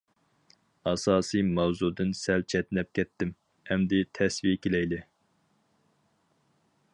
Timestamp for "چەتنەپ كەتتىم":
2.53-3.35